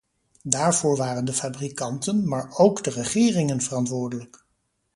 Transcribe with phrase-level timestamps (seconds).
[0.43, 4.43] Daarvoor waren de fabrikanten, maar ook de regeringen verantwoordelijk.